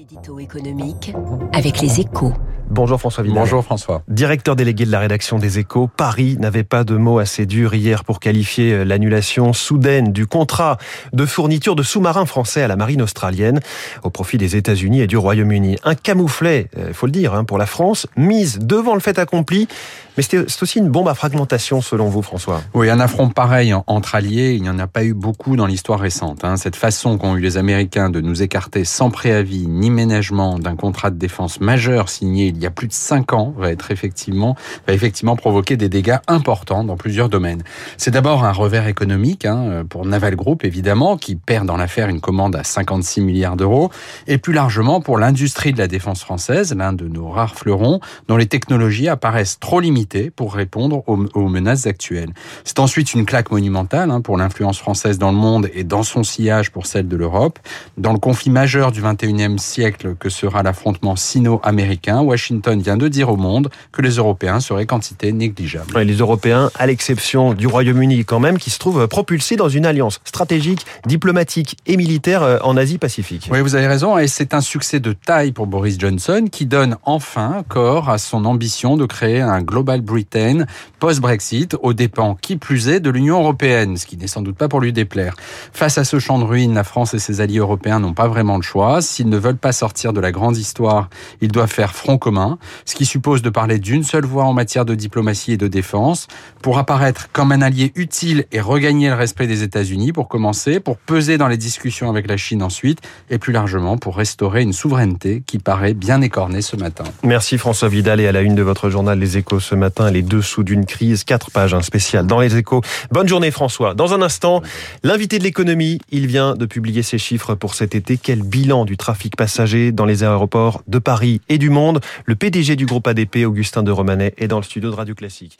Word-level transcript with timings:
L'édito 0.00 0.38
économique 0.38 1.12
avec 1.52 1.82
les 1.82 2.00
échos. 2.00 2.32
Bonjour 2.70 2.98
François 2.98 3.22
Vidal. 3.22 3.38
Bonjour 3.38 3.62
François. 3.62 4.02
Directeur 4.08 4.56
délégué 4.56 4.86
de 4.86 4.90
la 4.90 4.98
rédaction 4.98 5.38
des 5.38 5.58
échos, 5.58 5.90
Paris 5.94 6.38
n'avait 6.40 6.62
pas 6.62 6.84
de 6.84 6.96
mots 6.96 7.18
assez 7.18 7.44
durs 7.44 7.74
hier 7.74 8.02
pour 8.02 8.18
qualifier 8.18 8.72
euh, 8.72 8.84
l'annulation 8.84 9.52
soudaine 9.52 10.10
du 10.10 10.26
contrat 10.26 10.78
de 11.12 11.26
fourniture 11.26 11.76
de 11.76 11.82
sous-marins 11.82 12.24
français 12.24 12.62
à 12.62 12.68
la 12.68 12.76
marine 12.76 13.02
australienne 13.02 13.60
au 14.02 14.08
profit 14.08 14.38
des 14.38 14.56
États-Unis 14.56 15.02
et 15.02 15.06
du 15.06 15.18
Royaume-Uni. 15.18 15.76
Un 15.84 15.94
camouflet, 15.94 16.70
il 16.74 16.82
euh, 16.82 16.92
faut 16.94 17.04
le 17.04 17.12
dire, 17.12 17.34
hein, 17.34 17.44
pour 17.44 17.58
la 17.58 17.66
France, 17.66 18.06
mise 18.16 18.58
devant 18.58 18.94
le 18.94 19.00
fait 19.00 19.18
accompli. 19.18 19.68
Mais 20.16 20.22
c'est 20.22 20.62
aussi 20.62 20.78
une 20.78 20.88
bombe 20.88 21.08
à 21.08 21.14
fragmentation 21.14 21.80
selon 21.80 22.08
vous 22.08 22.22
François. 22.22 22.62
Oui, 22.74 22.90
un 22.90 23.00
affront 23.00 23.28
pareil 23.28 23.74
entre 23.86 24.14
alliés, 24.14 24.54
il 24.54 24.62
n'y 24.62 24.68
en 24.68 24.78
a 24.78 24.86
pas 24.86 25.04
eu 25.04 25.14
beaucoup 25.14 25.56
dans 25.56 25.66
l'histoire 25.66 26.00
récente. 26.00 26.44
Hein. 26.44 26.56
Cette 26.56 26.76
façon 26.76 27.16
qu'ont 27.16 27.36
eu 27.36 27.40
les 27.40 27.56
Américains 27.56 28.10
de 28.10 28.20
nous 28.20 28.42
écarter 28.42 28.84
sans 28.84 29.10
préavis 29.10 29.66
ni 29.66 29.90
ménagement 29.90 30.58
d'un 30.58 30.76
contrat 30.76 31.10
de 31.10 31.16
défense 31.16 31.60
majeur 31.60 32.08
signé 32.08 32.48
il 32.48 32.58
y 32.58 32.66
a 32.66 32.70
plus 32.70 32.88
de 32.88 32.92
cinq 32.92 33.32
ans 33.32 33.54
va 33.56 33.70
être 33.70 33.90
effectivement, 33.90 34.56
va 34.86 34.92
effectivement 34.92 35.36
provoquer 35.36 35.76
des 35.76 35.88
dégâts 35.88 36.18
importants 36.26 36.84
dans 36.84 36.96
plusieurs 36.96 37.28
domaines. 37.28 37.62
C'est 37.96 38.10
d'abord 38.10 38.44
un 38.44 38.52
revers 38.52 38.88
économique 38.88 39.44
hein, 39.44 39.84
pour 39.88 40.04
Naval 40.06 40.36
Group, 40.36 40.64
évidemment, 40.64 41.16
qui 41.16 41.36
perd 41.36 41.66
dans 41.66 41.76
l'affaire 41.76 42.08
une 42.08 42.20
commande 42.20 42.56
à 42.56 42.64
56 42.64 43.20
milliards 43.20 43.56
d'euros, 43.56 43.90
et 44.26 44.38
plus 44.38 44.52
largement 44.52 45.00
pour 45.00 45.18
l'industrie 45.18 45.72
de 45.72 45.78
la 45.78 45.86
défense 45.86 46.22
française, 46.22 46.74
l'un 46.74 46.92
de 46.92 47.06
nos 47.08 47.28
rares 47.28 47.54
fleurons, 47.54 48.00
dont 48.28 48.36
les 48.36 48.46
technologies 48.46 49.08
apparaissent 49.08 49.58
trop 49.60 49.80
limitées 49.80 49.99
pour 50.34 50.54
répondre 50.54 51.02
aux, 51.06 51.48
menaces 51.48 51.86
actuelles. 51.86 52.32
C'est 52.64 52.78
ensuite 52.78 53.14
une 53.14 53.26
claque 53.26 53.50
monumentale 53.50 54.10
hein, 54.10 54.20
pour 54.20 54.36
l'influence 54.36 54.78
française 54.78 55.18
dans 55.18 55.30
le 55.30 55.36
monde 55.36 55.68
et 55.74 55.84
dans 55.84 56.02
son 56.02 56.22
sillage 56.22 56.70
pour 56.70 56.86
celle 56.86 57.08
de 57.08 57.16
l'Europe. 57.16 57.58
Dans 57.98 58.12
le 58.12 58.18
conflit 58.18 58.50
majeur 58.50 58.92
du 58.92 59.02
21e 59.02 59.58
siècle 59.58 60.14
que 60.18 60.28
sera 60.28 60.62
l'affrontement 60.62 61.16
sino-américain, 61.16 62.20
Washington 62.20 62.80
vient 62.80 62.96
de 62.96 63.08
dire 63.08 63.30
au 63.30 63.36
monde 63.36 63.70
que 63.92 64.02
les 64.02 64.16
Européens 64.16 64.60
seraient 64.60 64.86
quantité 64.86 65.32
négligeable. 65.32 65.98
les 65.98 66.16
Européens, 66.16 66.70
à 66.78 66.86
l'exception 66.86 67.52
du 67.52 67.66
Royaume-Uni 67.66 68.24
quand 68.24 68.40
même, 68.40 68.58
qui 68.58 68.70
se 68.70 68.78
trouve 68.78 69.06
propulsé 69.08 69.56
dans 69.56 69.68
une 69.68 69.86
alliance 69.86 70.20
stratégique, 70.24 70.86
diplomatique 71.06 71.76
et 71.86 71.96
militaire 71.96 72.42
euh, 72.42 72.58
en 72.62 72.76
Asie-Pacifique. 72.76 73.48
Oui, 73.52 73.60
vous 73.60 73.74
avez 73.74 73.86
raison, 73.86 74.18
et 74.18 74.28
c'est 74.28 74.54
un 74.54 74.60
succès 74.60 75.00
de 75.00 75.12
taille 75.12 75.52
pour 75.52 75.66
Boris 75.66 75.98
Johnson 75.98 76.46
qui 76.50 76.66
donne 76.66 76.96
enfin 77.04 77.64
corps 77.68 78.08
à 78.08 78.18
son 78.18 78.44
ambition 78.44 78.96
de 78.96 79.06
créer 79.06 79.40
un 79.40 79.62
Global 79.62 79.89
Britain 79.98 80.64
post-Brexit 81.00 81.76
aux 81.82 81.92
dépens 81.92 82.36
qui 82.40 82.56
plus 82.56 82.88
est 82.88 83.00
de 83.00 83.10
l'Union 83.10 83.40
européenne, 83.40 83.96
ce 83.96 84.06
qui 84.06 84.16
n'est 84.16 84.26
sans 84.26 84.42
doute 84.42 84.56
pas 84.56 84.68
pour 84.68 84.80
lui 84.80 84.92
déplaire. 84.92 85.34
Face 85.72 85.98
à 85.98 86.04
ce 86.04 86.18
champ 86.18 86.38
de 86.38 86.44
ruines, 86.44 86.74
la 86.74 86.84
France 86.84 87.14
et 87.14 87.18
ses 87.18 87.40
alliés 87.40 87.58
européens 87.58 87.98
n'ont 87.98 88.14
pas 88.14 88.28
vraiment 88.28 88.56
le 88.56 88.62
choix. 88.62 89.02
S'ils 89.02 89.28
ne 89.28 89.36
veulent 89.36 89.56
pas 89.56 89.72
sortir 89.72 90.12
de 90.12 90.20
la 90.20 90.30
grande 90.30 90.56
histoire, 90.56 91.10
ils 91.40 91.50
doivent 91.50 91.72
faire 91.72 91.94
front 91.94 92.18
commun, 92.18 92.58
ce 92.84 92.94
qui 92.94 93.06
suppose 93.06 93.42
de 93.42 93.50
parler 93.50 93.78
d'une 93.78 94.04
seule 94.04 94.24
voix 94.24 94.44
en 94.44 94.52
matière 94.52 94.84
de 94.84 94.94
diplomatie 94.94 95.52
et 95.52 95.56
de 95.56 95.68
défense, 95.68 96.28
pour 96.62 96.78
apparaître 96.78 97.28
comme 97.32 97.52
un 97.52 97.62
allié 97.62 97.92
utile 97.96 98.44
et 98.52 98.60
regagner 98.60 99.08
le 99.08 99.14
respect 99.14 99.46
des 99.46 99.62
États-Unis 99.62 100.12
pour 100.12 100.28
commencer, 100.28 100.80
pour 100.80 100.98
peser 100.98 101.38
dans 101.38 101.48
les 101.48 101.56
discussions 101.56 102.10
avec 102.10 102.28
la 102.28 102.36
Chine 102.36 102.62
ensuite, 102.62 103.00
et 103.30 103.38
plus 103.38 103.52
largement 103.52 103.96
pour 103.96 104.16
restaurer 104.16 104.62
une 104.62 104.72
souveraineté 104.72 105.42
qui 105.46 105.58
paraît 105.58 105.94
bien 105.94 106.20
écornée 106.20 106.62
ce 106.62 106.76
matin. 106.76 107.04
Merci 107.22 107.58
François 107.58 107.88
Vidal 107.88 108.20
et 108.20 108.26
à 108.26 108.32
la 108.32 108.42
une 108.42 108.54
de 108.54 108.62
votre 108.62 108.90
journal 108.90 109.18
Les 109.18 109.38
Échos 109.38 109.60
ce 109.60 109.74
matin, 109.74 109.79
les 110.12 110.22
dessous 110.22 110.62
d'une 110.62 110.84
crise, 110.84 111.24
quatre 111.24 111.50
pages, 111.50 111.74
un 111.74 111.82
spécial 111.82 112.26
dans 112.26 112.38
Les 112.38 112.56
Échos. 112.56 112.82
Bonne 113.10 113.28
journée 113.28 113.50
François. 113.50 113.94
Dans 113.94 114.12
un 114.12 114.22
instant, 114.22 114.62
l'invité 115.02 115.38
de 115.38 115.44
l'économie, 115.44 116.00
il 116.10 116.26
vient 116.26 116.54
de 116.54 116.66
publier 116.66 117.02
ses 117.02 117.18
chiffres 117.18 117.54
pour 117.54 117.74
cet 117.74 117.94
été. 117.94 118.16
Quel 118.16 118.42
bilan 118.42 118.84
du 118.84 118.96
trafic 118.96 119.36
passager 119.36 119.92
dans 119.92 120.04
les 120.04 120.22
aéroports 120.22 120.82
de 120.86 120.98
Paris 120.98 121.40
et 121.48 121.58
du 121.58 121.70
monde? 121.70 122.00
Le 122.26 122.34
PDG 122.34 122.76
du 122.76 122.86
groupe 122.86 123.06
ADP, 123.06 123.46
Augustin 123.46 123.82
de 123.82 123.90
Romanet, 123.90 124.34
est 124.36 124.48
dans 124.48 124.58
le 124.58 124.64
studio 124.64 124.90
de 124.90 124.96
Radio 124.96 125.14
Classique. 125.14 125.58